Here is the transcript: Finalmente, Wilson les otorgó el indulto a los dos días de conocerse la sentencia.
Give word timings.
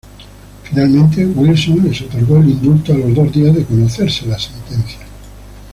Finalmente, 0.63 1.23
Wilson 1.23 1.83
les 1.87 2.01
otorgó 2.01 2.37
el 2.37 2.49
indulto 2.49 2.91
a 2.91 2.97
los 2.97 3.13
dos 3.13 3.31
días 3.31 3.53
de 3.55 3.65
conocerse 3.65 4.25
la 4.25 4.39
sentencia. 4.39 5.01